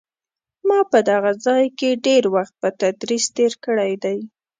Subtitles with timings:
[0.67, 4.19] ما په دغه ځای کې ډېر وخت په تدریس تېر کړی دی.